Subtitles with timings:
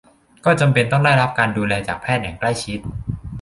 [0.45, 2.79] ก็จำเป็นต้องได้รับการดูแลจากแพทย์อย่างใกล้ชิด